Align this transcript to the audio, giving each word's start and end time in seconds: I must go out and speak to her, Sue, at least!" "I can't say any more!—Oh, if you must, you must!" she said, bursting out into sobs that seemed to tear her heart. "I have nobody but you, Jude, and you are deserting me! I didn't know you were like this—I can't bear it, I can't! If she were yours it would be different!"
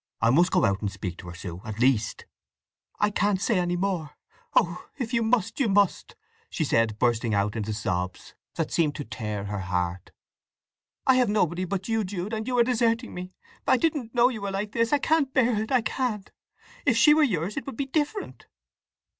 I 0.19 0.31
must 0.31 0.49
go 0.49 0.65
out 0.65 0.81
and 0.81 0.91
speak 0.91 1.17
to 1.17 1.27
her, 1.27 1.35
Sue, 1.35 1.61
at 1.63 1.77
least!" 1.77 2.25
"I 2.99 3.11
can't 3.11 3.39
say 3.39 3.59
any 3.59 3.75
more!—Oh, 3.75 4.89
if 4.97 5.13
you 5.13 5.21
must, 5.21 5.59
you 5.59 5.69
must!" 5.69 6.15
she 6.49 6.63
said, 6.63 6.97
bursting 6.97 7.35
out 7.35 7.55
into 7.55 7.71
sobs 7.71 8.33
that 8.55 8.71
seemed 8.71 8.95
to 8.95 9.05
tear 9.05 9.43
her 9.45 9.59
heart. 9.59 10.09
"I 11.05 11.17
have 11.17 11.29
nobody 11.29 11.65
but 11.65 11.87
you, 11.87 12.03
Jude, 12.03 12.33
and 12.33 12.47
you 12.47 12.57
are 12.57 12.63
deserting 12.63 13.13
me! 13.13 13.35
I 13.67 13.77
didn't 13.77 14.15
know 14.15 14.29
you 14.29 14.41
were 14.41 14.49
like 14.49 14.71
this—I 14.71 14.97
can't 14.97 15.35
bear 15.35 15.61
it, 15.61 15.71
I 15.71 15.81
can't! 15.83 16.31
If 16.83 16.97
she 16.97 17.13
were 17.13 17.21
yours 17.21 17.55
it 17.55 17.67
would 17.67 17.77
be 17.77 17.85
different!" 17.85 18.47